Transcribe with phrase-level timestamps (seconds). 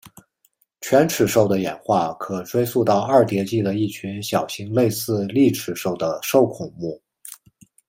[0.81, 6.99] 犬齿兽的演化可追溯到二叠纪的一群小型类似丽齿兽的兽孔目。